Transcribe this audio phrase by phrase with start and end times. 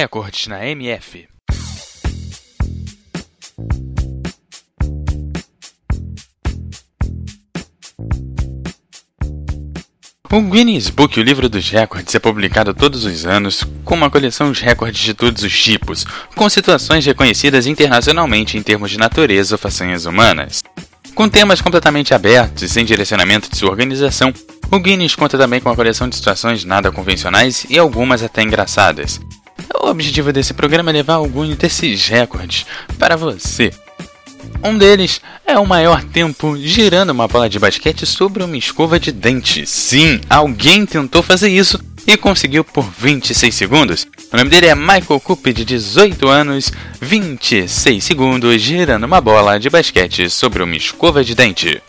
[0.00, 1.26] Recordes na MF.
[10.30, 14.52] O Guinness Book, o livro dos recordes, é publicado todos os anos com uma coleção
[14.52, 16.06] de recordes de todos os tipos,
[16.36, 20.62] com situações reconhecidas internacionalmente em termos de natureza ou façanhas humanas.
[21.12, 24.32] Com temas completamente abertos e sem direcionamento de sua organização,
[24.70, 29.20] o Guinness conta também com uma coleção de situações nada convencionais e algumas até engraçadas.
[29.88, 32.66] O objetivo desse programa é levar alguns desses recordes
[32.98, 33.72] para você.
[34.62, 39.10] Um deles é o maior tempo girando uma bola de basquete sobre uma escova de
[39.10, 39.64] dente.
[39.66, 44.06] Sim, alguém tentou fazer isso e conseguiu por 26 segundos.
[44.30, 46.70] O nome dele é Michael Coop, de 18 anos,
[47.00, 51.82] 26 segundos girando uma bola de basquete sobre uma escova de dente.